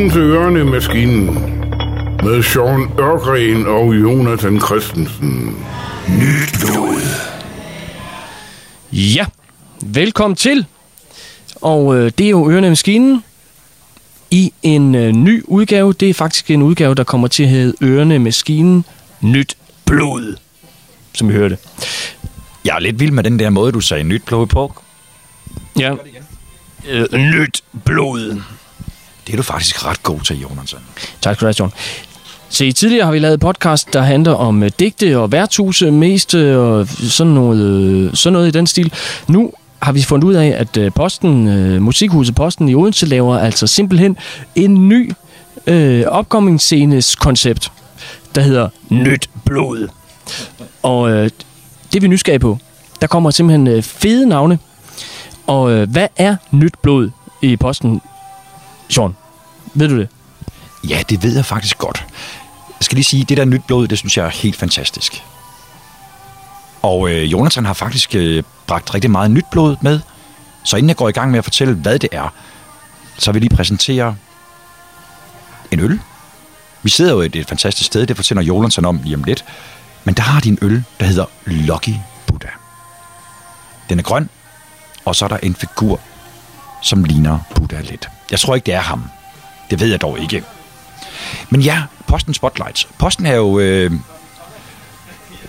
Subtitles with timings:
[0.00, 1.26] Velkommen til Ørne Maskinen
[2.22, 5.56] med Sean Ørgren og Jonathan Christensen.
[6.08, 7.02] Nyt blod.
[8.92, 9.26] Ja,
[9.82, 10.66] velkommen til.
[11.54, 13.24] Og øh, det er jo Ørene Maskinen
[14.30, 15.92] i en øh, ny udgave.
[15.92, 18.84] Det er faktisk en udgave, der kommer til at hedde Ørene Maskinen
[19.20, 20.36] Nyt Blod,
[21.14, 21.58] som vi hørte.
[22.64, 24.82] Jeg er lidt vild med den der måde, du sagde nyt blod på.
[25.78, 25.94] Ja.
[26.88, 28.42] Øh, nyt blod.
[29.30, 30.80] Det er du faktisk ret god til, Jonathan.
[31.20, 31.72] Tak skal du have, John.
[32.48, 36.58] Se, tidligere har vi lavet podcast, der handler om øh, digte og værtshuse mest, øh,
[36.58, 38.92] og sådan noget, øh, sådan noget i den stil.
[39.28, 44.16] Nu har vi fundet ud af, at Posten, Musikhuset Posten i Odense laver altså simpelthen
[44.54, 45.12] en ny
[45.66, 47.72] øh, opkommingsscenes koncept,
[48.34, 49.88] der hedder Nyt Blod.
[50.82, 51.30] Og øh,
[51.92, 52.58] det er vi nysgerrige på.
[53.00, 54.58] Der kommer simpelthen øh, fede navne.
[55.46, 57.10] Og øh, hvad er Nyt Blod
[57.42, 58.00] i Posten,
[58.88, 59.14] Sean?
[59.74, 60.08] Ved du det?
[60.88, 62.06] Ja, det ved jeg faktisk godt.
[62.68, 65.22] Jeg skal lige sige, det der nyt blod, det synes jeg er helt fantastisk.
[66.82, 70.00] Og øh, Jonathan har faktisk øh, bragt rigtig meget nyt blod med.
[70.64, 72.34] Så inden jeg går i gang med at fortælle, hvad det er,
[73.18, 74.16] så vil jeg lige præsentere
[75.70, 76.00] en øl.
[76.82, 79.44] Vi sidder jo i et fantastisk sted, det fortæller Jonathan om lige om lidt.
[80.04, 81.94] Men der har de en øl, der hedder Lucky
[82.26, 82.48] Buddha.
[83.88, 84.28] Den er grøn,
[85.04, 86.00] og så er der en figur,
[86.82, 88.08] som ligner Buddha lidt.
[88.30, 89.10] Jeg tror ikke, det er ham.
[89.70, 90.42] Det ved jeg dog ikke.
[91.50, 92.88] Men ja, Posten Spotlights.
[92.98, 93.58] Posten er jo...
[93.58, 93.92] Øh,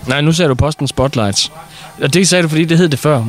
[0.06, 1.52] Nej, nu sagde du Posten Spotlights.
[2.02, 3.24] Og det sagde du, fordi det hed det før.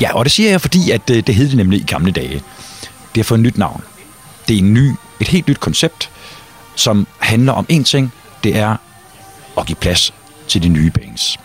[0.00, 2.34] ja, og det siger jeg, fordi at, øh, det hed det nemlig i gamle dage.
[3.14, 3.82] Det har fået et nyt navn.
[4.48, 6.10] Det er en ny, et helt nyt koncept,
[6.76, 8.12] som handler om én ting.
[8.44, 8.76] Det er
[9.58, 10.14] at give plads
[10.48, 11.38] til de nye bands.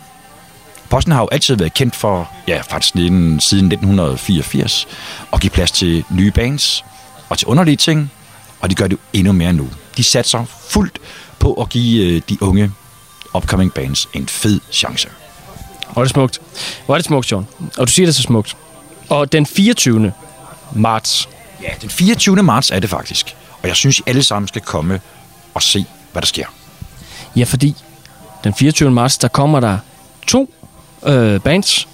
[0.89, 4.87] Posten har jo altid været kendt for, ja, faktisk siden, siden 1984,
[5.33, 6.85] at give plads til nye bands
[7.29, 8.11] og til underlige ting,
[8.59, 9.69] og de gør det endnu mere nu.
[9.97, 10.99] De satser fuldt
[11.39, 12.71] på at give øh, de unge
[13.33, 15.09] upcoming bands en fed chance.
[15.93, 16.41] Hvor er det smukt.
[16.85, 17.47] Hvor er det smukt, John.
[17.77, 18.57] Og du siger det så smukt.
[19.09, 20.13] Og den 24.
[20.75, 21.29] marts.
[21.63, 22.43] Ja, den 24.
[22.43, 25.01] marts er det faktisk, og jeg synes, I alle sammen skal komme
[25.53, 26.45] og se, hvad der sker.
[27.35, 27.75] Ja, fordi
[28.43, 28.91] den 24.
[28.91, 29.77] marts, der kommer der
[30.27, 30.53] to
[31.05, 31.87] øh, bands.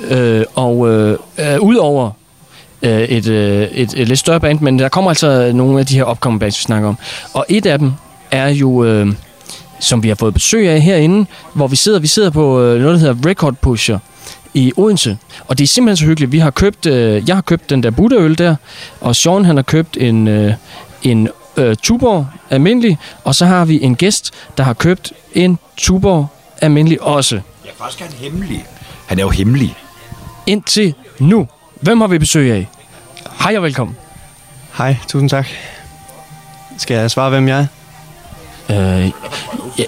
[0.00, 2.10] Øh, og øh, øh, udover
[2.82, 5.94] øh, et, øh, et, et lidt større band, men der kommer altså nogle af de
[5.94, 6.98] her opkommende bands, vi snakker om.
[7.34, 7.92] Og et af dem
[8.30, 9.12] er jo, øh,
[9.80, 13.00] som vi har fået besøg af herinde, hvor vi sidder, vi sidder på øh, noget,
[13.00, 13.98] der hedder Record Pusher
[14.54, 15.18] i Odense.
[15.48, 16.32] Og det er simpelthen så hyggeligt.
[16.32, 18.56] Vi har købt, øh, jeg har købt den der Buddha-øl der,
[19.00, 20.54] og Sean han har købt en, øh,
[21.02, 26.26] en øh, Tuborg almindelig, og så har vi en gæst, der har købt en Tuborg
[26.60, 27.40] almindelig også.
[27.64, 28.66] Ja, faktisk er han hemmelig.
[29.06, 29.76] Han er jo hemmelig.
[30.46, 31.48] Indtil nu.
[31.82, 32.68] Hvem har vi besøg af?
[33.40, 33.96] Hej og velkommen.
[34.78, 35.46] Hej, tusind tak.
[36.78, 37.66] Skal jeg svare, hvem jeg
[38.68, 39.00] er?
[39.02, 39.10] Øh,
[39.78, 39.84] ja,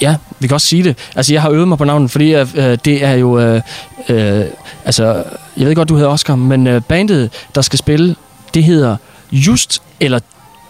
[0.00, 0.98] ja, vi kan også sige det.
[1.16, 3.38] Altså, jeg har øvet mig på navnet, fordi øh, det er jo...
[3.40, 3.60] Øh,
[4.08, 4.44] øh,
[4.84, 5.24] altså,
[5.56, 8.16] jeg ved godt, du hedder Oscar, men øh, bandet, der skal spille,
[8.54, 8.96] det hedder
[9.32, 10.20] Just eller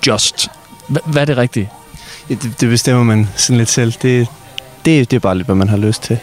[0.06, 0.48] Just.
[0.88, 1.71] H- hvad er det rigtige?
[2.31, 3.92] Ja, Det, det bestemmer man sådan lidt selv.
[4.03, 4.26] Det,
[4.84, 6.19] det, det er bare lidt, hvad man har lyst til.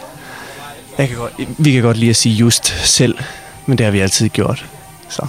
[0.98, 3.18] Jeg kan godt, vi kan godt lide at sige just selv,
[3.66, 4.64] men det har vi altid gjort.
[5.08, 5.26] Så.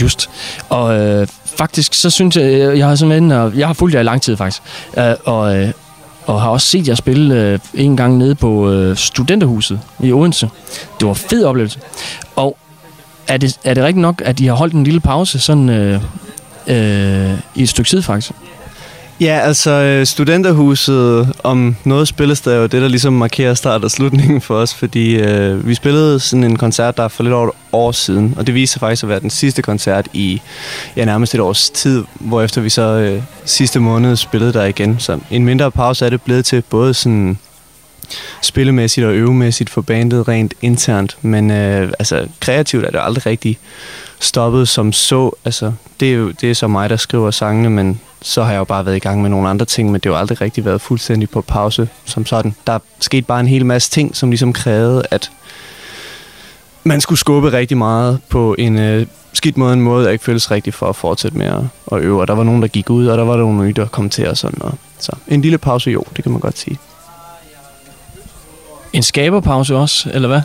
[0.00, 0.30] Just.
[0.68, 4.00] Og øh, faktisk, så synes jeg, jeg, har simpelthen, og øh, jeg har fulgt jer
[4.00, 4.62] i lang tid faktisk,
[4.98, 5.72] øh, og, øh,
[6.26, 10.48] og har også set jer spille øh, en gang nede på øh, Studenterhuset i Odense.
[11.00, 11.80] Det var en fed oplevelse.
[12.36, 12.58] Og
[13.28, 16.00] er det, er det rigtigt nok, at I har holdt en lille pause sådan øh,
[16.66, 18.32] øh, i et stykke tid faktisk?
[19.20, 23.90] Ja, altså øh, studenterhuset om noget spilles der jo det, der ligesom markerer start og
[23.90, 27.52] slutningen for os, fordi øh, vi spillede sådan en koncert der for lidt over et
[27.72, 30.40] år siden, og det viste sig faktisk at være den sidste koncert i
[30.96, 34.96] ja, nærmest et års tid, hvorefter vi så øh, sidste måned spillede der igen.
[34.98, 37.38] Så en mindre pause er det blevet til både sådan
[38.42, 43.58] spillemæssigt og øvemæssigt for bandet rent internt, men øh, altså kreativt er det aldrig rigtig
[44.20, 45.30] stoppet som så.
[45.44, 48.58] Altså, det er jo det er så mig, der skriver sangene, men så har jeg
[48.58, 50.64] jo bare været i gang med nogle andre ting, men det har jo aldrig rigtig
[50.64, 52.54] været fuldstændig på pause som sådan.
[52.66, 55.30] Der skete bare en hel masse ting, som ligesom krævede, at
[56.84, 60.50] man skulle skubbe rigtig meget på en øh, skidt måde, en måde, der ikke føles
[60.50, 61.62] rigtig for at fortsætte med at,
[61.92, 62.20] at øve.
[62.20, 64.28] Og der var nogen, der gik ud, og der var nogle nye, der kom til
[64.28, 64.74] og sådan noget.
[64.98, 66.78] Så en lille pause, jo, det kan man godt sige.
[68.96, 70.40] En skaberpause også, eller hvad?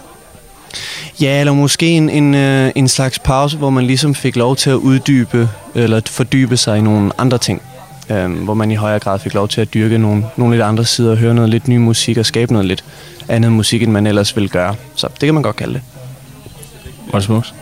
[1.21, 4.69] Ja, eller måske en, en, øh, en slags pause, hvor man ligesom fik lov til
[4.69, 7.61] at uddybe eller fordybe sig i nogle andre ting.
[8.09, 10.85] Øhm, hvor man i højere grad fik lov til at dyrke nogle, nogle lidt andre
[10.85, 12.83] sider, høre noget lidt ny musik og skabe noget lidt
[13.27, 14.75] andet musik, end man ellers ville gøre.
[14.95, 15.81] Så det kan man godt kalde det.
[17.11, 17.53] Var det smukt?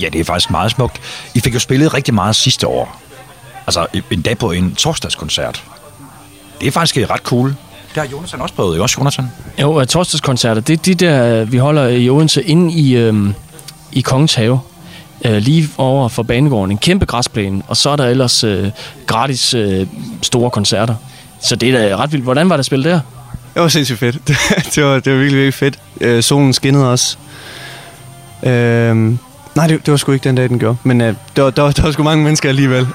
[0.00, 1.00] Ja, det er faktisk meget smukt.
[1.34, 3.02] I fik jo spillet rigtig meget sidste år.
[3.66, 5.64] Altså en dag på en torsdagskoncert.
[6.60, 7.54] Det er faktisk ret cool.
[7.96, 9.30] Det har Jonathan også prøvet, ikke også, Jonathan?
[9.60, 13.34] Jo, uh, torsdagskoncerter, det er de der, vi holder i Odense inde i, øhm,
[13.92, 14.60] i Kongens Have.
[15.24, 16.70] Uh, lige over for banegården.
[16.70, 17.62] En kæmpe græsplæne.
[17.68, 18.66] Og så er der ellers uh,
[19.06, 19.86] gratis uh,
[20.22, 20.94] store koncerter.
[21.40, 22.24] Så det er da ret vildt.
[22.24, 23.00] Hvordan var det at spille der?
[23.54, 24.28] Det var sindssygt fedt.
[24.74, 25.78] det, var, det var virkelig, virkelig fedt.
[26.00, 27.16] Øh, solen skinnede også.
[28.42, 28.96] Øh,
[29.54, 30.76] nej, det, det var sgu ikke den dag, den gjorde.
[30.82, 32.86] Men øh, der, var, der, var, der var sgu mange mennesker alligevel.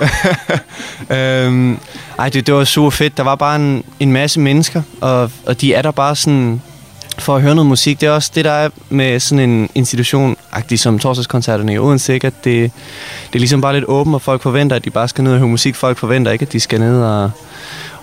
[1.17, 1.77] øh,
[2.19, 3.17] ej, det, det var super fedt.
[3.17, 6.61] Der var bare en, en masse mennesker, og, og de er der bare sådan
[7.19, 8.01] for at høre noget musik.
[8.01, 10.37] Det er også det, der er med sådan en institution,
[10.75, 12.27] som torsdagskoncerterne i Odense, ikke?
[12.27, 12.71] at det,
[13.27, 15.37] det er ligesom bare lidt åbent, og folk forventer, at de bare skal ned og
[15.37, 15.75] høre musik.
[15.75, 17.31] Folk forventer ikke, at de skal ned og,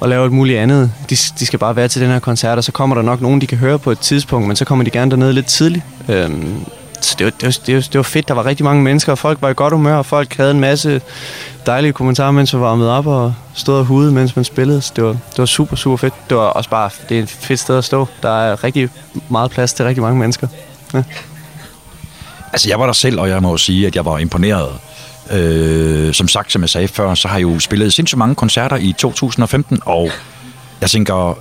[0.00, 0.92] og lave et muligt andet.
[1.10, 3.40] De, de skal bare være til den her koncert, og så kommer der nok nogen,
[3.40, 5.84] de kan høre på et tidspunkt, men så kommer de gerne derned lidt tidligt.
[6.08, 6.64] Øhm,
[7.08, 8.28] så det var, det, var, det, var, det var fedt.
[8.28, 10.60] Der var rigtig mange mennesker, og folk var i godt humør, og folk havde en
[10.60, 11.00] masse
[11.66, 14.82] dejlige kommentarer, mens man varmede op og stod og hudede, mens man spillede.
[14.82, 16.14] Så det var, det var super, super fedt.
[16.28, 18.06] Det var også bare det er et fedt sted at stå.
[18.22, 18.90] Der er rigtig
[19.28, 20.48] meget plads til rigtig mange mennesker.
[20.94, 21.02] Ja.
[22.52, 24.68] Altså, jeg var der selv, og jeg må sige, at jeg var imponeret.
[25.30, 28.76] Øh, som sagt, som jeg sagde før, så har jeg jo spillet sindssygt mange koncerter
[28.76, 30.10] i 2015, og
[30.80, 31.38] jeg tænker,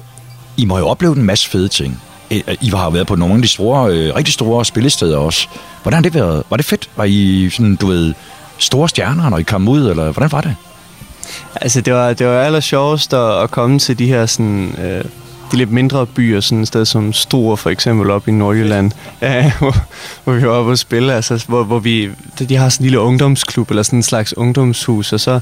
[0.57, 2.01] I må jo opleve en masse fede ting.
[2.31, 5.47] Øh, I har været på nogle af de store, øh, rigtig store spillesteder også.
[5.81, 6.43] Hvordan har det været?
[6.49, 6.89] Var det fedt?
[6.95, 8.13] Var I sådan, du ved,
[8.57, 10.55] store stjerner, når I kom ud, eller hvordan var det?
[11.55, 15.05] Altså, det var, det var aller sjovest at, at komme til de her sådan, øh,
[15.51, 18.91] de lidt mindre byer, sådan et sted som Stor for eksempel op i Nordjylland,
[19.21, 19.75] ja, øh, hvor,
[20.23, 22.09] hvor vi var oppe og spille, altså, hvor, hvor vi,
[22.39, 25.39] de har sådan en lille ungdomsklub, eller sådan en slags ungdomshus, og så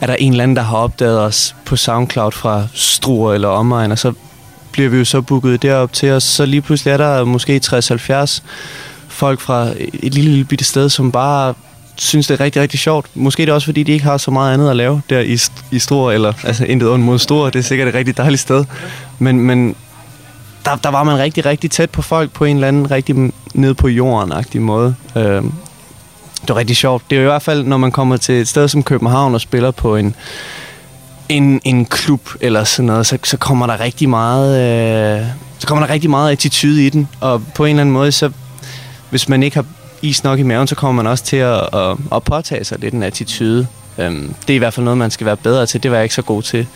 [0.00, 3.92] er der en eller anden, der har opdaget os på SoundCloud fra Struer eller omegn,
[3.92, 4.12] og så
[4.72, 6.22] bliver vi jo så booket derop til os.
[6.22, 8.42] Så lige pludselig er der måske 60-70
[9.08, 11.54] folk fra et lille, lille bitte sted, som bare
[11.96, 13.06] synes, det er rigtig, rigtig sjovt.
[13.14, 15.38] Måske er det også, fordi de ikke har så meget andet at lave der i,
[15.70, 17.50] i Stor, eller altså intet ondt mod Stor.
[17.50, 18.64] Det er sikkert et rigtig dejligt sted.
[19.18, 19.76] Men, men
[20.64, 23.74] der, der var man rigtig, rigtig tæt på folk på en eller anden rigtig ned
[23.74, 24.94] på jorden-agtig måde.
[25.16, 25.42] Øh,
[26.42, 27.02] det var rigtig sjovt.
[27.10, 29.40] Det er jo i hvert fald, når man kommer til et sted som København og
[29.40, 30.14] spiller på en
[31.32, 34.60] en, en klub eller sådan noget, så, så kommer der rigtig meget
[35.20, 35.26] øh,
[35.58, 38.30] så kommer der rigtig meget attitude i den, og på en eller anden måde, så
[39.10, 39.64] hvis man ikke har
[40.02, 42.94] is nok i maven, så kommer man også til at, at, at påtage sig lidt
[42.94, 43.66] en attitude.
[43.98, 45.82] Øhm, det er i hvert fald noget, man skal være bedre til.
[45.82, 46.66] Det var jeg ikke så god til.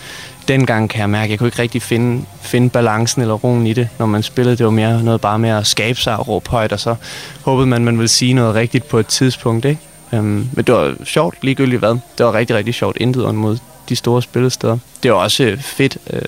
[0.48, 3.72] Dengang kan jeg mærke, at jeg kunne ikke rigtig finde, finde balancen eller roen i
[3.72, 4.56] det, når man spillede.
[4.56, 6.94] Det var mere noget bare med at skabe sig og råbe højt, og så
[7.42, 9.64] håbede man, man ville sige noget rigtigt på et tidspunkt.
[9.64, 9.80] Ikke?
[10.12, 11.96] Øhm, men det var sjovt, ligegyldigt hvad.
[12.18, 12.96] Det var rigtig, rigtig sjovt.
[13.00, 14.78] Intet mod de store spillesteder.
[15.02, 15.98] Det var også øh, fedt.
[16.10, 16.22] Øh.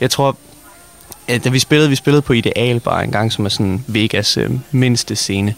[0.00, 0.36] Jeg tror,
[1.44, 4.50] da vi spillede, vi spillede på Ideal bare en gang, som er sådan Vegas øh,
[4.70, 5.54] mindste scene.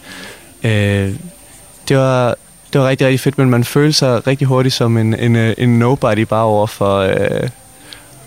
[1.87, 2.35] Det var
[2.73, 5.79] det var rigtig, rigtig fedt, men man følte sig rigtig hurtigt som en, en, en
[5.79, 7.13] nobody bare over for,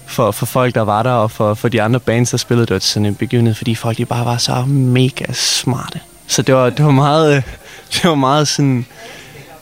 [0.06, 2.66] for, for folk, der var der, og for, for de andre bands, der spillede.
[2.66, 6.00] Det var sådan en begivenhed, fordi folk de bare var så mega smarte.
[6.26, 7.44] Så det var, det var meget,
[7.92, 8.86] det var meget sådan,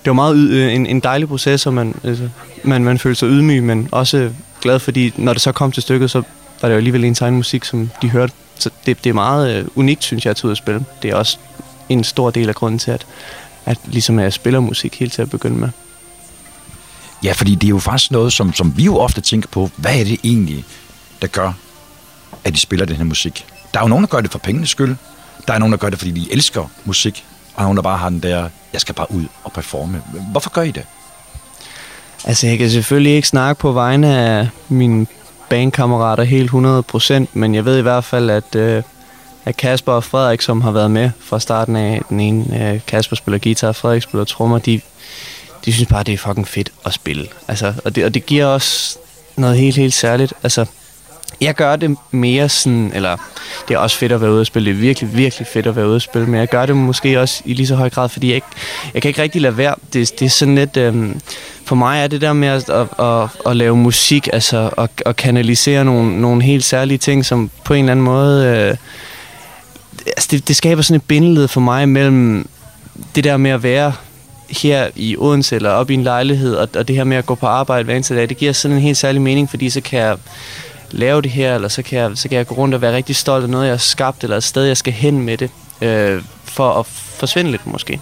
[0.05, 2.29] det var meget øh, en, en dejlig proces, og man, altså,
[2.65, 4.31] man, man følte sig ydmyg, men også
[4.61, 6.23] glad, fordi når det så kom til stykket, så
[6.63, 8.33] var det jo alligevel en egen musik, som de hørte.
[8.59, 10.85] Så det, det er meget øh, unikt, synes jeg, at tage ud at spille.
[11.03, 11.39] Det er også
[11.89, 13.07] en stor del af grunden til, at,
[13.67, 15.69] at ligesom jeg spiller musik helt til at begynde med.
[17.25, 19.71] Ja, fordi det er jo faktisk noget, som, som vi jo ofte tænker på.
[19.77, 20.65] Hvad er det egentlig,
[21.23, 21.53] der gør,
[22.45, 23.47] at de spiller den her musik?
[23.75, 24.97] Der er jo nogen, der gør det for pengenes skyld.
[25.49, 27.25] Der er nogen, der gør det, fordi de elsker musik.
[27.61, 30.03] Og hun er der bare har den der, jeg skal bare ud og performe.
[30.31, 30.85] Hvorfor gør I det?
[32.25, 35.07] Altså, jeg kan selvfølgelig ikke snakke på vegne af mine
[35.49, 38.83] bandkammerater helt 100%, men jeg ved i hvert fald, at, øh,
[39.45, 43.17] at Kasper og Frederik, som har været med fra starten af, den ene, øh, Kasper
[43.17, 44.81] spiller guitar, Frederik spiller trommer, de,
[45.65, 47.27] de synes bare, det er fucking fedt at spille.
[47.49, 48.99] Altså, og, det, og det giver også
[49.37, 50.33] noget helt, helt særligt.
[50.43, 50.67] Altså,
[51.41, 53.17] jeg gør det mere sådan, eller
[53.69, 55.77] det er også fedt at være ude og spille, det er virkelig, virkelig fedt at
[55.77, 58.09] være ude og spille, men jeg gør det måske også i lige så høj grad,
[58.09, 58.47] fordi jeg, ikke,
[58.95, 59.75] jeg kan ikke rigtig lade være.
[59.93, 61.21] Det, det er sådan lidt, øhm,
[61.65, 65.17] for mig er det der med at, at, at, at lave musik, altså at, at
[65.17, 68.77] kanalisere nogle, nogle helt særlige ting, som på en eller anden måde, øh,
[70.07, 72.49] altså det, det skaber sådan et bindeled for mig mellem
[73.15, 73.93] det der med at være
[74.51, 77.35] her i Odense eller op i en lejlighed, og, og det her med at gå
[77.35, 79.99] på arbejde hver eneste dag, det giver sådan en helt særlig mening, fordi så kan
[79.99, 80.17] jeg
[80.91, 83.17] lave det her, eller så kan, jeg, så kan jeg gå rundt og være rigtig
[83.17, 86.23] stolt af noget, jeg har skabt, eller et sted, jeg skal hen med det, øh,
[86.45, 88.01] for at forsvinde lidt måske.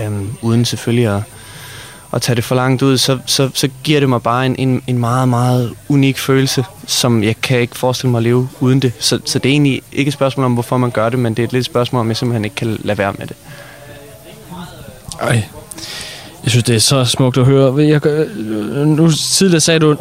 [0.00, 1.22] Øhm, uden selvfølgelig at,
[2.12, 4.82] at tage det for langt ud, så, så, så giver det mig bare en, en,
[4.86, 8.92] en meget, meget unik følelse, som jeg kan ikke forestille mig at leve uden det.
[8.98, 11.42] Så, så det er egentlig ikke et spørgsmål om, hvorfor man gør det, men det
[11.42, 13.36] er et lidt spørgsmål om, at jeg simpelthen ikke kan lade være med det.
[15.20, 15.44] Ej.
[16.44, 17.76] Jeg synes, det er så smukt at høre.
[17.76, 18.00] Jeg,
[18.86, 19.96] nu tidligere sagde du...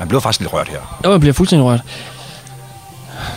[0.00, 1.00] Man bliver faktisk lidt rørt her.
[1.04, 1.80] Jo, jeg bliver fuldstændig rørt.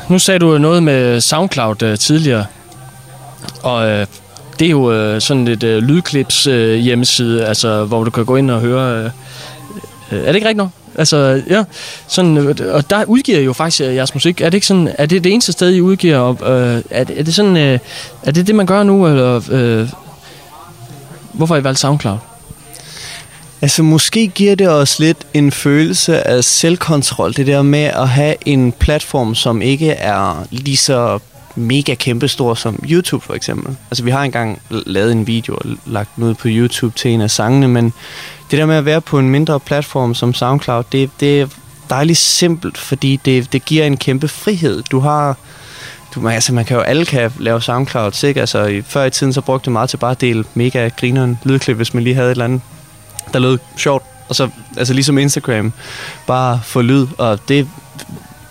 [0.10, 2.46] Nu sagde du noget med SoundCloud uh, tidligere.
[3.64, 4.06] Og uh,
[4.60, 8.36] det er jo uh, sådan et uh, lydklips uh, hjemmeside, altså, hvor du kan gå
[8.36, 9.06] ind og høre...
[9.06, 9.12] Uh,
[10.12, 10.70] uh, er det ikke rigtigt nok?
[10.96, 11.64] Altså, ja.
[12.08, 14.42] Sådan, øh, og der udgiver I jo faktisk jeres musik.
[14.42, 16.18] Er det ikke sådan, er det det eneste sted, I udgiver?
[16.18, 17.80] Og, øh, er, det, er det sådan, øh,
[18.24, 19.08] er det det, man gør nu?
[19.08, 19.90] Eller, øh,
[21.32, 22.18] hvorfor har I valgt SoundCloud?
[23.64, 28.36] Altså måske giver det os lidt en følelse af selvkontrol, det der med at have
[28.46, 31.20] en platform, som ikke er lige så
[31.56, 33.76] mega kæmpestor som YouTube for eksempel.
[33.92, 37.32] Altså vi har engang lavet en video og lagt noget på YouTube til en af
[37.32, 37.94] sangene, men
[38.52, 41.48] det der med at være på en mindre platform som SoundCloud, det, det er
[41.90, 44.84] dejligt simpelt, fordi det, det giver en kæmpe frihed.
[44.92, 45.38] Du har
[46.16, 48.40] du, altså, man kan jo alle kan lave SoundCloud, ikke?
[48.40, 51.40] Altså, i, før i tiden så brugte det meget til bare at dele mega grineren
[51.44, 52.62] lydklip, hvis man lige havde et eller andet,
[53.34, 54.04] der lød sjovt.
[54.30, 55.74] Og så, altså ligesom Instagram,
[56.28, 57.68] bare få lyd, og det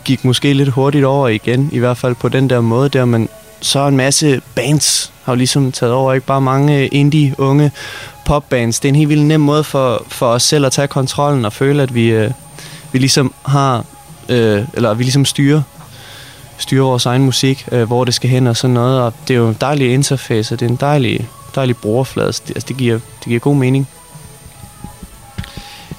[0.04, 3.28] gik måske lidt hurtigt over igen, i hvert fald på den der måde der, men
[3.60, 7.72] så en masse bands har jo ligesom taget over, ikke bare mange indie, unge
[8.24, 8.80] popbands.
[8.80, 11.52] Det er en helt vildt nem måde for, for os selv at tage kontrollen og
[11.52, 12.30] føle, at vi, øh,
[12.92, 13.84] vi ligesom har,
[14.28, 15.62] øh, eller vi ligesom styrer
[16.58, 19.00] styrer vores egen musik, øh, hvor det skal hen og sådan noget.
[19.00, 22.26] Og det er jo en dejlig interface, og det er en dejlig, dejlig brugerflade.
[22.26, 23.88] Altså, det, giver, det giver god mening.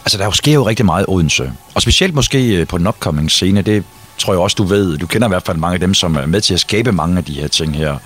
[0.06, 1.52] Altså, der sker jo rigtig meget i Odense.
[1.74, 3.84] Og specielt måske øh, på den upcoming scene, det
[4.18, 4.98] tror jeg også, du ved.
[4.98, 7.18] Du kender i hvert fald mange af dem, som er med til at skabe mange
[7.18, 7.98] af de her ting her.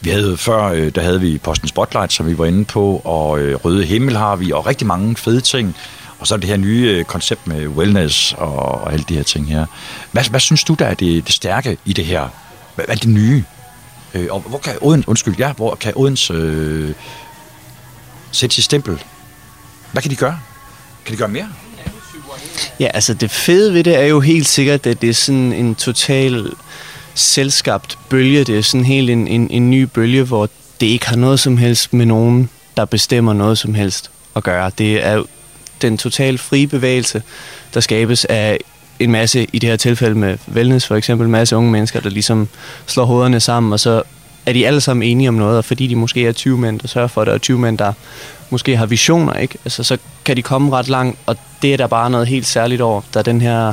[0.00, 3.38] Vi havde før, øh, der havde vi Posten Spotlight, som vi var inde på, og
[3.38, 5.76] øh, Røde Himmel har vi, og rigtig mange fede ting.
[6.18, 9.66] Og så det her nye koncept med wellness og, og alle de her ting her.
[10.12, 12.28] Hvad, hvad synes du, der er det, det stærke i det her?
[12.74, 13.44] Hvad, hvad er det nye?
[14.14, 16.94] Øh, og hvor kan Odense, undskyld, ja, hvor kan Odense øh,
[18.32, 19.02] sætte sit stempel?
[19.92, 20.38] Hvad kan de gøre?
[21.10, 21.48] Kan de gøre mere?
[22.80, 25.74] Ja, altså det fede ved det er jo helt sikkert, at det er sådan en
[25.74, 26.50] total
[27.14, 28.44] selskabt bølge.
[28.44, 30.48] Det er sådan helt en, en, en ny bølge, hvor
[30.80, 34.70] det ikke har noget som helst med nogen, der bestemmer noget som helst at gøre.
[34.78, 35.22] Det er
[35.82, 37.22] den total frie bevægelse,
[37.74, 38.58] der skabes af
[38.98, 42.10] en masse, i det her tilfælde med wellness for eksempel, en masse unge mennesker, der
[42.10, 42.48] ligesom
[42.86, 44.02] slår hovederne sammen, og så
[44.46, 46.88] er de alle sammen enige om noget, og fordi de måske er 20 mænd, der
[46.88, 47.92] sørger for det, og 20 mænd, der
[48.50, 49.58] måske har visioner, ikke?
[49.64, 52.80] Altså, så kan de komme ret langt, og det er der bare noget helt særligt
[52.80, 53.72] over, der er den her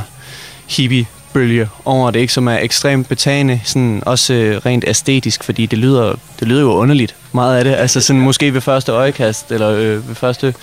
[0.68, 2.34] hippie bølge over det, ikke?
[2.34, 6.74] som er ekstremt betagende, sådan også øh, rent æstetisk, fordi det lyder, det lyder jo
[6.74, 7.74] underligt, meget af det.
[7.74, 10.54] Altså sådan måske ved første øjekast, eller øh, ved første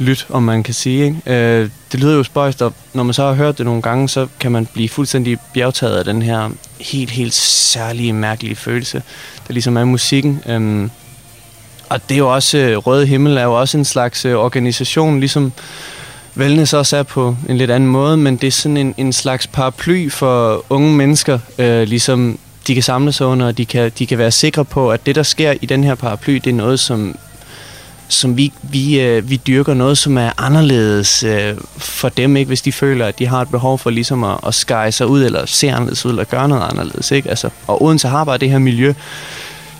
[0.00, 1.04] lyt, om man kan sige.
[1.04, 1.16] Ikke?
[1.26, 4.26] Øh, det lyder jo spøjst, og når man så har hørt det nogle gange, så
[4.40, 9.02] kan man blive fuldstændig bjergtaget af den her helt, helt særlige, mærkelige følelse,
[9.48, 10.40] der ligesom er musikken.
[10.46, 10.88] Øh,
[11.88, 15.20] og det er jo også, øh, Røde Himmel er jo også en slags øh, organisation,
[15.20, 15.52] ligesom
[16.36, 19.46] Wellness også er på en lidt anden måde, men det er sådan en, en slags
[19.46, 24.06] paraply for unge mennesker, øh, ligesom de kan samle sig under, og de kan, de
[24.06, 26.80] kan være sikre på, at det, der sker i den her paraply, det er noget,
[26.80, 27.16] som
[28.10, 32.48] som vi, vi, øh, vi dyrker noget, som er anderledes øh, for dem, ikke?
[32.48, 35.24] hvis de føler, at de har et behov for ligesom at, at skære sig ud,
[35.24, 37.10] eller se anderledes ud, eller gøre noget anderledes.
[37.10, 37.30] Ikke?
[37.30, 38.94] Altså, og Odense har bare det her miljø,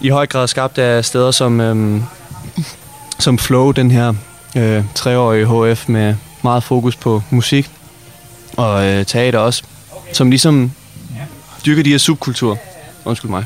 [0.00, 2.02] i høj grad skabt af steder som, øh,
[3.18, 4.14] som Flow, den her
[4.56, 7.70] øh, treårige HF med meget fokus på musik
[8.56, 9.62] og øh, teater også,
[10.12, 10.72] som ligesom
[11.66, 12.56] dyrker de her subkulturer.
[13.04, 13.44] Undskyld mig.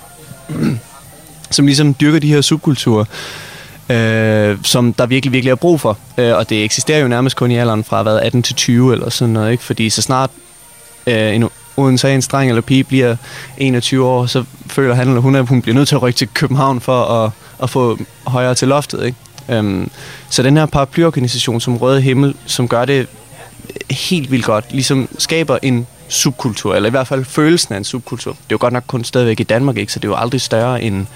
[1.51, 3.05] som ligesom dyrker de her subkulturer,
[3.91, 5.99] øh, som der virkelig, virkelig er brug for.
[6.19, 9.11] Øh, og det eksisterer jo nærmest kun i alderen fra hvad, 18 til 20 eller
[9.11, 9.65] sådan noget, ikke?
[9.65, 10.31] Fordi så snart
[11.07, 13.17] øh, en uden så en streng eller pige bliver
[13.59, 16.29] 21 år, så føler han eller hun, at hun bliver nødt til at rykke til
[16.35, 17.31] København for at,
[17.63, 19.19] at få højere til loftet, ikke?
[19.49, 19.91] Øhm,
[20.31, 23.07] så den her paraplyorganisation som Røde Himmel, som gør det
[23.91, 28.33] helt vildt godt, ligesom skaber en subkultur, eller i hvert fald følelsen af en subkultur.
[28.33, 29.93] Det er jo godt nok kun stadigvæk i Danmark, ikke?
[29.93, 31.07] så det er jo aldrig større end,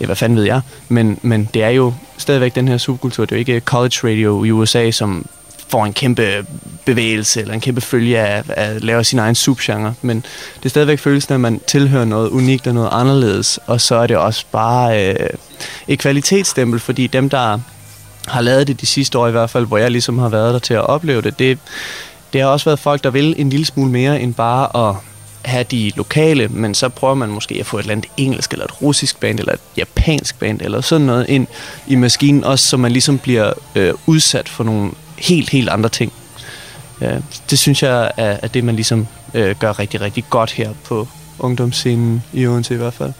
[0.00, 3.24] ja, hvad fanden ved jeg, men, men det er jo stadigvæk den her subkultur.
[3.24, 5.26] Det er jo ikke college radio i USA, som
[5.68, 6.46] får en kæmpe
[6.84, 10.16] bevægelse eller en kæmpe følge af at lave sin egen subgenre, men
[10.56, 13.94] det er stadigvæk følelsen af, at man tilhører noget unikt og noget anderledes, og så
[13.94, 15.28] er det også bare øh,
[15.88, 17.58] et kvalitetsstempel, fordi dem, der
[18.26, 20.58] har lavet det de sidste år i hvert fald, hvor jeg ligesom har været der
[20.58, 21.58] til at opleve det, det,
[22.32, 24.96] det har også været folk, der vil en lille smule mere end bare at
[25.44, 28.64] have de lokale, men så prøver man måske at få et eller andet engelsk, eller
[28.64, 31.46] et russisk band, eller et japansk band, eller sådan noget ind
[31.86, 36.12] i maskinen, også så man ligesom bliver øh, udsat for nogle helt, helt andre ting.
[37.00, 37.18] Ja,
[37.50, 41.08] det synes jeg er, er det, man ligesom øh, gør rigtig, rigtig godt her på
[41.38, 43.12] ungdomsscenen i Odense i hvert fald.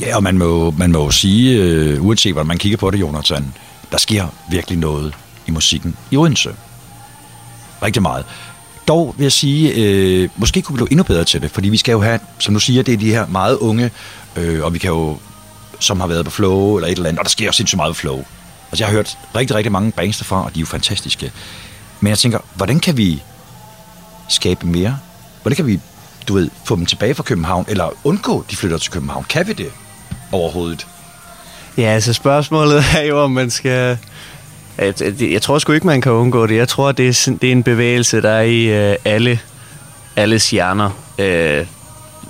[0.00, 3.00] Ja, og man må, man må jo sige, øh, uanset hvordan man kigger på det,
[3.00, 3.54] Jonathan,
[3.92, 5.14] der sker virkelig noget
[5.46, 6.50] i musikken i Odense.
[7.82, 8.24] Rigtig meget.
[8.88, 11.76] Dog vil jeg sige, øh, måske kunne vi blive endnu bedre til det, fordi vi
[11.76, 13.90] skal jo have, som du siger, det er de her meget unge,
[14.36, 15.18] øh, og vi kan jo,
[15.80, 17.94] som har været på Flow eller et eller andet, og der sker jo sindssygt meget
[17.94, 18.24] på Flow.
[18.72, 21.32] Altså jeg har hørt rigtig, rigtig mange bands derfra, og de er jo fantastiske.
[22.00, 23.22] Men jeg tænker, hvordan kan vi
[24.28, 24.98] skabe mere?
[25.42, 25.80] Hvordan kan vi,
[26.28, 29.24] du ved, få dem tilbage fra København, eller undgå, at de flytter til København?
[29.28, 29.72] Kan vi det
[30.32, 30.86] overhovedet?
[31.76, 33.98] Ja, altså spørgsmålet er jo, om man skal...
[35.20, 36.56] Jeg, tror sgu ikke, man kan undgå det.
[36.56, 39.40] Jeg tror, det er, det er en bevægelse, der er i øh, alle,
[40.16, 41.66] alles hjerner, øh,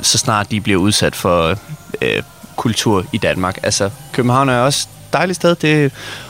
[0.03, 1.57] så snart de bliver udsat for
[2.03, 2.23] øh,
[2.57, 3.59] kultur i Danmark.
[3.63, 5.55] Altså, København er også et dejligt sted.
[5.55, 5.89] Det er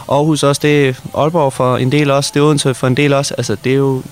[0.08, 3.12] Aarhus også, det er Aalborg for en del også, det er Odense for en del
[3.12, 3.34] også.
[3.38, 4.02] Altså, det er jo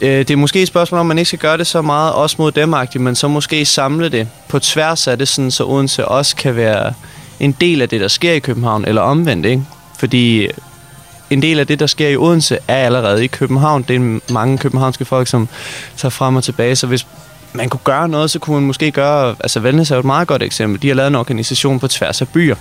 [0.00, 2.36] Øh, det er måske et spørgsmål om, man ikke skal gøre det så meget også
[2.38, 6.36] mod dem men så måske samle det på tværs af det, sådan, så Odense også
[6.36, 6.92] kan være
[7.40, 9.62] en del af det, der sker i København, eller omvendt, ikke?
[9.98, 10.48] Fordi
[11.30, 13.84] en del af det, der sker i Odense, er allerede i København.
[13.88, 15.48] Det er mange københavnske folk, som
[15.96, 17.06] tager frem og tilbage, så hvis
[17.52, 19.36] man kunne gøre noget, så kunne man måske gøre...
[19.40, 20.82] Altså, Wellness er jo et meget godt eksempel.
[20.82, 22.56] De har lavet en organisation på tværs af byer.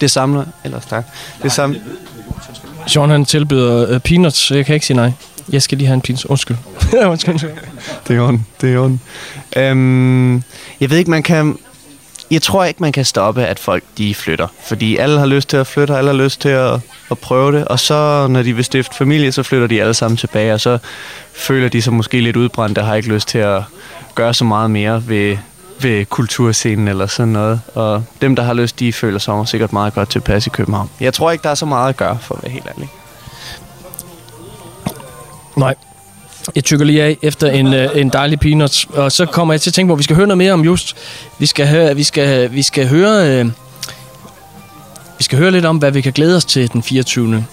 [0.00, 0.44] Det samler...
[0.64, 1.04] Ellers tak.
[1.42, 1.80] Det samler...
[2.86, 5.12] Sean han tilbyder uh, peanuts, så jeg kan ikke sige nej.
[5.52, 6.26] Jeg skal lige have en peanuts.
[6.26, 6.56] Undskyld.
[7.10, 7.40] Undskyld.
[8.08, 8.46] Det er orden.
[8.60, 9.00] Det er orden.
[9.56, 10.34] Øhm,
[10.80, 11.58] jeg ved ikke, man kan...
[12.30, 14.46] Jeg tror ikke, man kan stoppe, at folk de flytter.
[14.60, 16.80] Fordi alle har lyst til at flytte, og alle har lyst til at,
[17.10, 17.68] at prøve det.
[17.68, 20.54] Og så, når de vil stifte familie, så flytter de alle sammen tilbage.
[20.54, 20.78] Og så
[21.32, 23.62] føler de sig måske lidt udbrændte og har ikke lyst til at
[24.14, 25.36] gøre så meget mere ved,
[25.80, 27.60] ved kulturscenen eller sådan noget.
[27.74, 30.90] Og dem, der har lyst, de føler sig sikkert meget godt tilpas i København.
[31.00, 32.88] Jeg tror ikke, der er så meget at gøre, for at være helt ærlig.
[35.56, 35.74] Nej.
[36.54, 39.70] Jeg tykker lige af efter en, øh, en dejlig peanuts, og så kommer jeg til
[39.70, 40.96] at tænke på, at vi skal høre noget mere om just.
[41.38, 43.46] Vi skal høre, vi skal, vi skal høre, øh,
[45.18, 47.46] vi skal høre lidt om, hvad vi kan glæde os til den 24.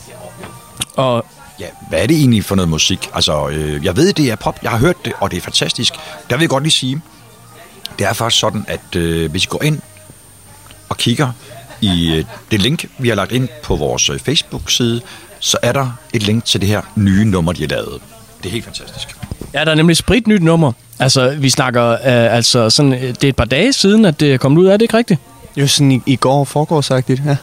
[0.95, 1.25] Og
[1.59, 3.09] Ja, hvad er det egentlig for noget musik?
[3.13, 4.59] Altså, øh, jeg ved, det er pop.
[4.63, 5.93] Jeg har hørt det, og det er fantastisk.
[6.29, 7.01] Der vil jeg godt lige sige,
[7.99, 9.79] det er faktisk sådan, at øh, hvis I går ind
[10.89, 11.31] og kigger
[11.81, 15.01] i øh, det link, vi har lagt ind på vores øh, Facebook-side,
[15.39, 18.01] så er der et link til det her nye nummer, de har lavet.
[18.43, 19.17] Det er helt fantastisk.
[19.53, 20.71] ja, der er nemlig et spritnyt nummer.
[20.99, 21.97] Altså, vi snakker, øh,
[22.35, 24.67] altså sådan, øh, det er et par dage siden, at det er kommet ud.
[24.67, 25.19] Er det ikke rigtigt?
[25.57, 27.37] Jo, sådan i, i går foregårsagtigt, ja.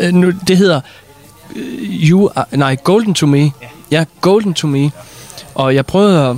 [0.00, 0.80] Øh, nu, det hedder
[1.56, 3.50] øh, You Are, nej, Golden to Me.
[3.90, 4.90] Ja, Golden to Me.
[5.54, 6.36] Og jeg prøvede at,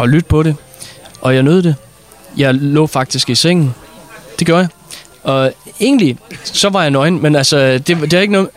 [0.00, 0.56] at lytte på det,
[1.20, 1.74] og jeg nød det.
[2.36, 3.74] Jeg lå faktisk i sengen.
[4.38, 4.68] Det gjorde jeg.
[5.22, 8.48] Og egentlig, så var jeg nøgen, men altså, det, det er ikke noget...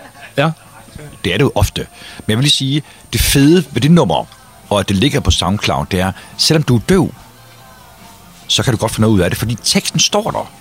[1.23, 1.87] Det er det jo ofte.
[2.17, 2.83] Men jeg vil lige sige,
[3.13, 4.25] det fede ved det nummer,
[4.69, 7.13] og at det ligger på SoundCloud, det er, selvom du er døv,
[8.47, 10.51] så kan du godt få noget ud af det, fordi teksten står der.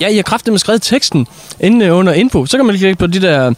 [0.00, 1.26] Ja, I har kraftigt med skrevet teksten
[1.60, 2.46] inde øh, under info.
[2.46, 3.54] Så kan man lige klikke på de der,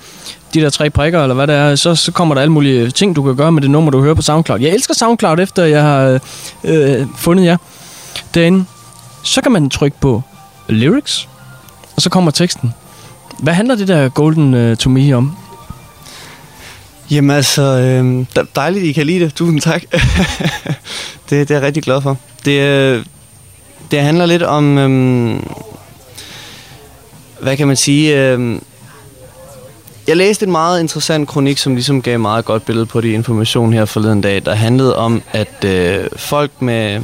[0.54, 1.76] de der tre prikker, eller hvad det er.
[1.76, 4.14] Så, så kommer der alle mulige ting, du kan gøre med det nummer, du hører
[4.14, 4.60] på SoundCloud.
[4.60, 6.20] Jeg elsker SoundCloud, efter jeg har
[6.64, 7.56] øh, øh fundet jer
[8.34, 8.64] derinde.
[9.22, 10.22] Så kan man trykke på
[10.68, 11.28] lyrics,
[11.96, 12.74] og så kommer teksten.
[13.38, 15.36] Hvad handler det der Golden uh, to Me om?
[17.12, 19.34] Jamen altså, øh, dejligt, I kan lide det.
[19.34, 19.82] Tusind tak.
[21.30, 22.18] det, det er jeg rigtig glad for.
[22.44, 23.04] Det, øh,
[23.90, 25.40] det handler lidt om, øh,
[27.40, 28.58] hvad kan man sige, øh,
[30.08, 33.72] jeg læste en meget interessant kronik, som ligesom gav meget godt billede på de information
[33.72, 37.00] her forleden dag, der handlede om, at øh, folk med...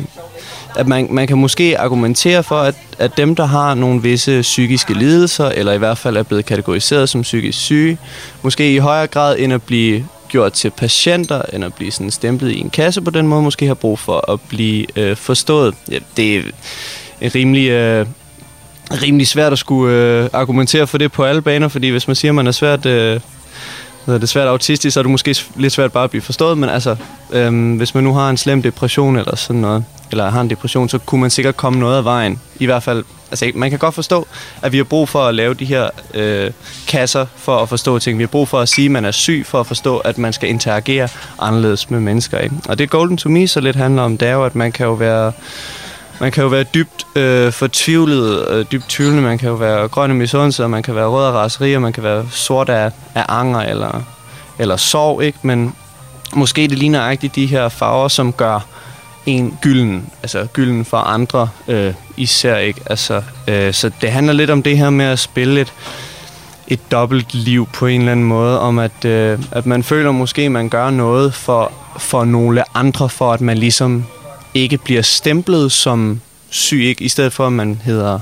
[0.77, 4.94] At man, man kan måske argumentere for, at, at dem, der har nogle visse psykiske
[4.94, 7.98] lidelser, eller i hvert fald er blevet kategoriseret som psykisk syge,
[8.42, 12.51] måske i højere grad end at blive gjort til patienter, end at blive sådan stemplet
[12.51, 15.74] i en kasse på den måde, måske har brug for at blive øh, forstået.
[15.90, 16.42] Ja, det er
[17.20, 17.68] en rimelig...
[17.68, 18.07] Øh,
[18.90, 22.31] rimelig svært at skulle øh, argumentere for det på alle baner, fordi hvis man siger,
[22.33, 23.20] at man er svært, øh,
[24.07, 26.68] det er svært autistisk, så er det måske lidt svært bare at blive forstået, men
[26.68, 26.96] altså,
[27.33, 30.88] øh, hvis man nu har en slem depression eller sådan noget, eller har en depression,
[30.88, 32.40] så kunne man sikkert komme noget af vejen.
[32.59, 34.27] I hvert fald, altså man kan godt forstå,
[34.62, 36.51] at vi har brug for at lave de her øh,
[36.88, 38.18] kasser for at forstå ting.
[38.18, 40.33] Vi har brug for at sige, at man er syg for at forstå, at man
[40.33, 42.38] skal interagere anderledes med mennesker.
[42.38, 42.55] Ikke?
[42.68, 44.87] Og det Golden to Me så lidt handler om, det er jo, at man kan
[44.87, 45.33] jo være
[46.21, 50.11] man kan jo være dybt øh, fortvivlet, øh, dybt tvivlende, man kan jo være grøn
[50.11, 52.90] af misundelse, og man kan være rød af raseri, og man kan være sort af,
[53.14, 54.03] af anger eller,
[54.59, 55.38] eller sorg, ikke?
[55.42, 55.75] Men
[56.35, 58.66] måske det ligner nøjagtigt de her farver, som gør
[59.29, 62.81] en gylden, altså gylden for andre øh, især, ikke?
[62.87, 65.73] Altså, øh, så det handler lidt om det her med at spille et,
[66.69, 70.43] et dobbelt liv på en eller anden måde, om at, øh, at man føler måske,
[70.43, 74.05] at man gør noget for, for nogle andre, for at man ligesom
[74.55, 77.05] ikke bliver stemplet som syg, ikke?
[77.05, 78.14] i stedet for at man hedder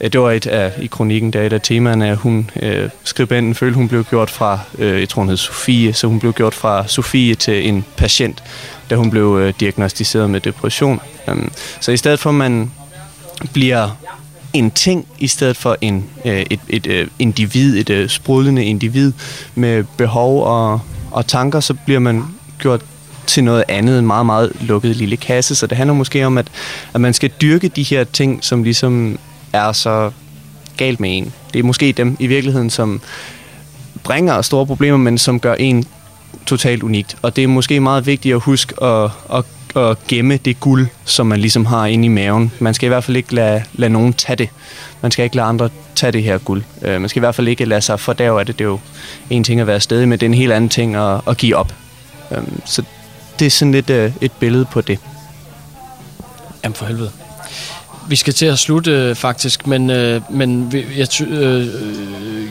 [0.00, 2.90] øh, det var et af, i kronikken, der er et af temaerne, at hun, øh,
[3.04, 6.32] skribenten følte, hun blev gjort fra, øh, jeg tror hun hed Sofie, så hun blev
[6.32, 8.42] gjort fra Sofie til en patient,
[8.90, 11.00] da hun blev øh, diagnostiseret med depression.
[11.28, 12.70] Um, så i stedet for, at man
[13.52, 13.90] bliver
[14.52, 19.12] en ting i stedet for en, øh, et, et øh, individ, et øh, sprudlende individ
[19.54, 22.24] med behov og, og tanker, så bliver man
[22.58, 22.80] gjort
[23.26, 25.54] til noget andet, en meget, meget lukket lille kasse.
[25.54, 26.46] Så det handler måske om, at,
[26.94, 29.18] at man skal dyrke de her ting, som ligesom
[29.52, 30.10] er så
[30.76, 31.32] galt med en.
[31.52, 33.00] Det er måske dem i virkeligheden, som
[34.04, 35.84] bringer store problemer, men som gør en
[36.46, 37.16] totalt unikt.
[37.22, 39.44] Og det er måske meget vigtigt at huske at, at,
[39.76, 42.52] at gemme det guld, som man ligesom har inde i maven.
[42.58, 44.48] Man skal i hvert fald ikke lade, lade nogen tage det.
[45.00, 46.62] Man skal ikke lade andre tage det her guld.
[46.82, 48.58] Øh, man skal i hvert fald ikke lade sig fordave af det.
[48.58, 48.80] Det er jo
[49.30, 51.56] en ting at være stedig med, det er en helt anden ting at, at give
[51.56, 51.74] op.
[52.30, 52.82] Um, så
[53.38, 54.98] det er sådan lidt uh, et billede på det.
[56.64, 57.10] Jamen for helvede.
[58.08, 61.66] Vi skal til at slutte øh, faktisk, men, øh, men jeg, ty- øh,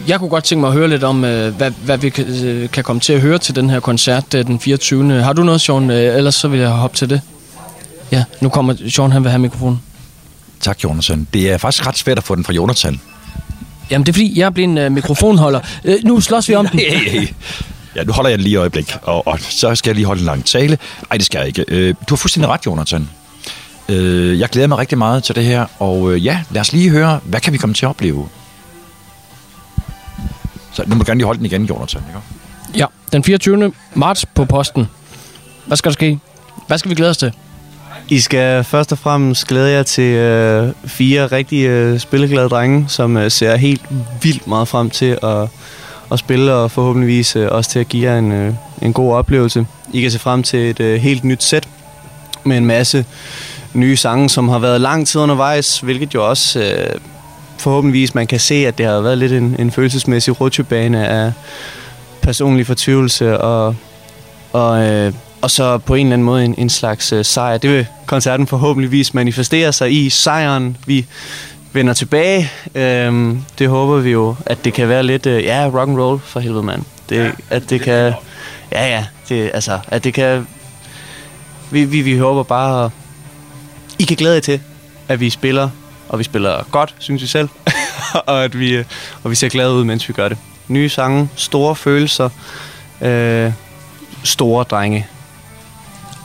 [0.07, 2.69] jeg kunne godt tænke mig at høre lidt om, øh, hvad, hvad vi kan, øh,
[2.69, 5.11] kan komme til at høre til den her koncert øh, den 24.
[5.23, 5.89] Har du noget, Sean?
[5.89, 7.21] Øh, ellers så vil jeg hoppe til det.
[8.11, 9.81] Ja, nu kommer Sean, han vil have mikrofonen.
[10.61, 11.27] Tak, Jonathan.
[11.33, 13.01] Det er faktisk ret svært at få den fra Jonathan.
[13.91, 15.59] Jamen, det er fordi, jeg er blevet en øh, mikrofonholder.
[15.83, 16.79] Øh, nu slås vi om den.
[16.79, 17.27] Hey, hey.
[17.95, 20.19] Ja, nu holder jeg den lige et øjeblik, og, og så skal jeg lige holde
[20.19, 20.77] en lang tale.
[21.09, 21.65] Nej, det skal jeg ikke.
[21.67, 23.09] Øh, du har fuldstændig ret, Jonathan.
[23.89, 26.89] Øh, jeg glæder mig rigtig meget til det her, og øh, ja, lad os lige
[26.89, 28.29] høre, hvad kan vi komme til at opleve?
[30.71, 32.01] Så nu må du gerne lige holde den igen, Jonathan.
[32.07, 32.19] Ikke?
[32.75, 33.71] Ja, den 24.
[33.93, 34.87] marts på posten.
[35.65, 36.19] Hvad skal der ske?
[36.67, 37.33] Hvad skal vi glæde os til?
[38.09, 43.17] I skal først og fremmest glæde jer til øh, fire rigtig øh, spilleglade drenge, som
[43.17, 43.81] øh, ser helt
[44.21, 45.47] vildt meget frem til at,
[46.11, 49.65] at spille, og forhåbentligvis øh, også til at give jer en, øh, en god oplevelse.
[49.93, 51.67] I kan se frem til et øh, helt nyt sæt
[52.43, 53.05] med en masse
[53.77, 56.99] nye sange, som har været lang tid undervejs, hvilket jo også øh,
[57.57, 61.31] forhåbentligvis man kan se, at det har været lidt en, en følelsesmæssig rutsjebane af
[62.21, 63.75] personlig fortvivlelse og,
[64.53, 67.57] og, øh, og så på en eller anden måde en, en slags øh, sejr.
[67.57, 70.77] Det vil koncerten forhåbentligvis manifestere sig i sejren.
[70.85, 71.05] Vi
[71.73, 72.51] vender tilbage.
[72.75, 76.19] Øhm, det håber vi jo, at det kan være lidt, øh, ja, rock and roll
[76.19, 76.83] for helvede, mand.
[77.09, 78.13] Det, at det kan,
[78.71, 80.47] ja, ja, det, altså, at det kan,
[81.71, 82.89] vi, vi, vi håber bare,
[83.99, 84.59] I kan glæde jer til,
[85.07, 85.69] at vi spiller,
[86.09, 87.49] og vi spiller godt, synes vi selv,
[88.27, 88.85] og at vi, øh,
[89.23, 90.37] og vi ser glade ud, mens vi gør det.
[90.67, 92.29] Nye sange, store følelser,
[93.01, 93.51] øh,
[94.23, 95.07] store drenge.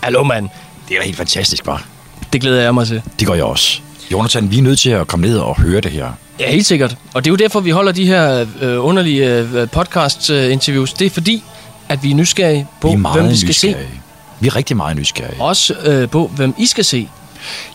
[0.03, 0.49] Hallo, mand.
[0.89, 1.87] Det er da helt fantastisk, var.
[2.33, 3.03] Det glæder jeg mig til.
[3.21, 3.81] Det gør jeg også.
[4.13, 6.13] Jonathan, vi er nødt til at komme ned og høre det her.
[6.41, 6.97] Ja, helt sikkert.
[7.15, 10.93] Og det er jo derfor, vi holder de her øh, underlige øh, podcast-interviews.
[10.93, 11.45] Det er fordi,
[11.89, 13.67] at vi er nysgerrige på, vi er meget hvem vi skal se.
[13.67, 14.01] nysgerrige.
[14.41, 15.43] Vi er rigtig meget nysgerrige.
[15.43, 17.09] Også øh, på, hvem I skal se.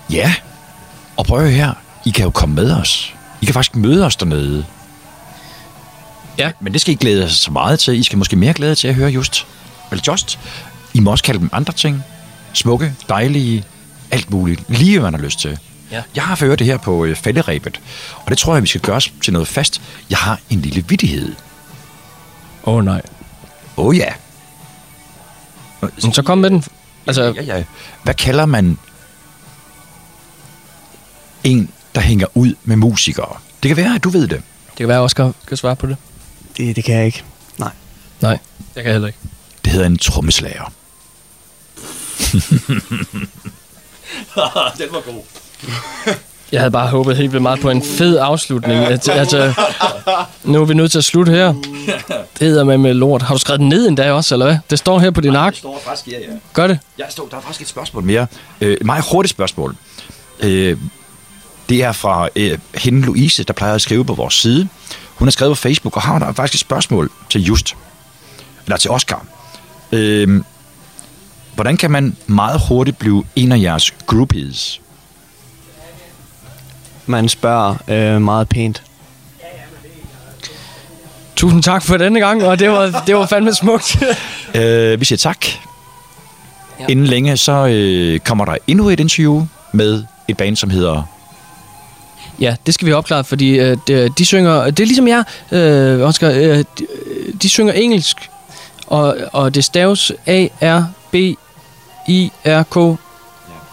[0.10, 0.34] Ja,
[1.18, 1.74] og prøv her.
[2.06, 3.14] I kan jo komme med os.
[3.42, 4.66] I kan faktisk møde os dernede.
[6.38, 6.52] Ja.
[6.60, 8.00] Men det skal I glæde jer så meget til.
[8.00, 9.48] I skal måske mere glæde jer til at høre just.
[9.92, 10.40] Eller just.
[10.94, 12.04] I må også kalde dem andre ting.
[12.54, 13.66] Smukke, dejlige,
[14.12, 14.64] alt muligt.
[14.70, 15.60] Lige hvad man har lyst til.
[15.92, 16.02] Ja.
[16.16, 17.16] Jeg har ført det her på øh.
[18.16, 19.82] Og det tror jeg, vi skal gøre os til noget fast.
[20.10, 21.36] Jeg har en lille vittighed.
[22.64, 23.02] Åh oh, nej.
[23.78, 24.10] Åh oh, ja.
[25.82, 26.64] Men så kom med den.
[27.08, 27.64] Altså, Ja, ja.
[28.04, 28.78] Hvad kalder man
[31.44, 33.38] en, der hænger ud med musikere?
[33.64, 34.42] Det kan være, at du ved det.
[34.70, 35.98] det kan være, at Oscar kan svare på det.
[36.58, 37.24] Det, det kan jeg ikke.
[37.58, 37.72] Nej.
[38.22, 38.38] Nej,
[38.76, 39.20] jeg kan heller ikke.
[39.66, 40.74] Det hedder en trommeslager.
[46.52, 48.86] Jeg havde bare håbet helt vildt meget på en fed afslutning.
[48.86, 49.54] At, altså,
[50.44, 51.54] nu er vi nødt til at slutte her.
[52.40, 53.22] Det hedder med med lort.
[53.22, 54.58] Har du skrevet den ned endda også, eller hvad?
[54.70, 55.56] Det står her på din ark.
[55.56, 56.26] står faktisk, ja, ja.
[56.54, 56.80] Gør det.
[56.98, 58.28] Jeg står, der er faktisk et spørgsmål mere.
[58.62, 59.76] Øh, et meget hurtigt spørgsmål.
[60.40, 60.78] Øh,
[61.70, 64.68] det er fra øh, hende Louise, der plejer at skrive på vores side.
[65.16, 67.76] Hun har skrevet på Facebook, og har der faktisk et spørgsmål til Just.
[68.66, 69.26] Eller til Oscar.
[69.92, 70.44] Øh,
[71.56, 74.82] hvordan kan man meget hurtigt blive en af jeres groupies?
[77.06, 78.84] Man spørger øh, meget pænt.
[81.36, 83.98] Tusind tak for denne gang, og det var, det var fandme smukt.
[84.56, 85.46] Øh, vi siger tak.
[86.80, 86.86] Ja.
[86.90, 91.17] Inden længe, så øh, kommer der endnu et interview med et band, som hedder...
[92.40, 94.66] ja, det skal vi have opklaret, fordi øh, de, de synger...
[94.66, 96.30] Det er ligesom jeg, øh, Oscar.
[96.30, 96.66] Øh, de,
[97.42, 98.18] de synger engelsk,
[98.88, 101.38] og, og det staves A-R-B-I-R-K.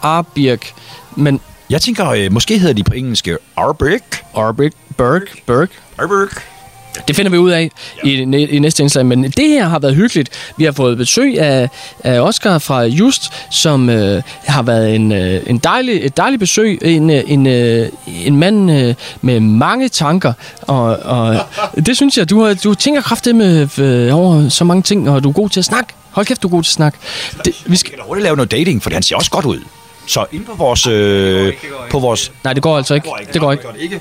[0.03, 0.72] Arbirk.
[1.16, 4.24] Men Jeg tænker, øh, måske hedder de på engelsk Arbirk.
[4.35, 5.68] Arbirk, Berg, Berg.
[5.98, 6.54] Arbirk.
[7.09, 7.71] Det finder vi ud af
[8.05, 10.29] i, i næste indslag, men det her har været hyggeligt.
[10.57, 11.71] Vi har fået besøg af,
[12.05, 16.79] af Oscar fra Just, som øh, har været en, øh, en dejlig, et dejligt besøg.
[16.83, 21.39] En, øh, en, øh, en mand øh, med mange tanker, og, og
[21.87, 25.25] det synes jeg, du, har, du tænker kraftigt med øh, over så mange ting, og
[25.25, 25.95] du er god til at snakke.
[26.11, 26.99] Hold kæft, du er god til at snakke.
[27.45, 29.61] Det, vi skal, Kan da hurtigt lave noget dating, for han ser også godt ud.
[30.07, 30.87] Så inde på vores...
[30.87, 31.53] Øh,
[31.91, 33.09] på vores nej, det går altså ikke.
[33.33, 33.67] Det går ikke.
[33.67, 34.01] Det det ikke.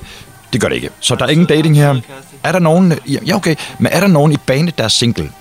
[0.54, 0.90] Det gør det ikke.
[1.00, 2.00] Så der er ingen dating her.
[2.42, 2.94] Er der nogen...
[3.26, 3.56] Ja, okay.
[3.78, 5.32] Men er der nogen i bandet, der er single?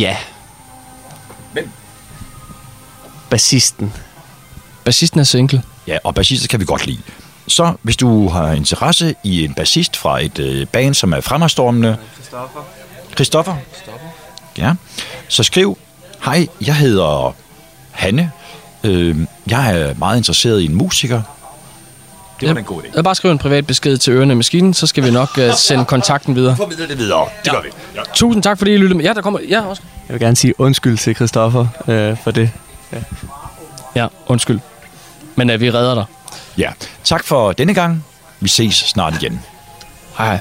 [0.00, 0.16] Ja.
[1.52, 1.70] Hvem?
[3.30, 3.92] Bassisten.
[4.84, 5.62] Bassisten er single.
[5.86, 7.02] Ja, og bassister kan vi godt lide.
[7.48, 11.96] Så hvis du har interesse i en bassist fra et øh, band, som er fremadstormende...
[12.14, 12.60] Christoffer.
[13.14, 13.56] Christoffer?
[14.58, 14.74] Ja.
[15.28, 15.78] Så skriv,
[16.24, 17.34] hej, jeg hedder
[17.90, 18.30] Hanne.
[18.84, 21.22] Øh, jeg er meget interesseret i en musiker.
[22.40, 22.58] Det var Ja.
[22.58, 22.86] en god idé.
[22.94, 25.84] Jeg bare skrive en privat besked til Ørene Maskinen, så skal vi nok uh, sende
[25.84, 26.56] kontakten videre.
[26.56, 27.26] Formidle det videre.
[27.44, 27.68] Det gør vi.
[27.94, 28.00] Ja.
[28.14, 29.04] Tusind tak, fordi I lyttede med.
[29.04, 29.40] Ja, der kommer...
[29.48, 29.82] Ja, også.
[30.08, 32.50] Jeg vil gerne sige undskyld til Christoffer øh, for det.
[33.94, 34.60] Ja, undskyld.
[35.36, 36.04] Men uh, vi redder dig.
[36.58, 36.70] ja.
[37.04, 38.04] Tak for denne gang.
[38.40, 39.40] Vi ses snart igen.
[40.18, 40.38] Hej hej.